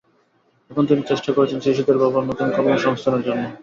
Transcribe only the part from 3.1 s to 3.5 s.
জন্য।